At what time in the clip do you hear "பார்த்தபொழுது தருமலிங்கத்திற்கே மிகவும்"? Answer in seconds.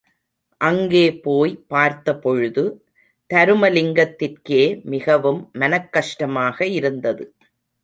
1.67-5.41